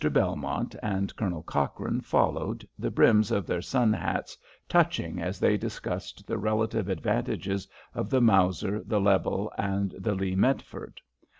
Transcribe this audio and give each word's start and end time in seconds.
Belmont 0.09 0.73
and 0.81 1.15
Colonel 1.15 1.43
Cochrane 1.43 2.01
followed, 2.01 2.67
the 2.75 2.89
brims 2.89 3.29
of 3.29 3.45
their 3.45 3.61
sun 3.61 3.93
hats 3.93 4.35
touching 4.67 5.21
as 5.21 5.39
they 5.39 5.57
discussed 5.57 6.25
the 6.25 6.39
relative 6.39 6.89
advantages 6.89 7.67
of 7.93 8.09
the 8.09 8.19
Mauser, 8.19 8.81
the 8.83 8.99
Lebel, 8.99 9.53
and 9.59 9.91
the 9.91 10.15
Lee 10.15 10.33
Metford. 10.35 11.01